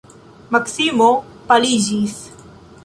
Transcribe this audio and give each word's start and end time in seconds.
Maksimo 0.55 1.11
paliĝis. 1.53 2.21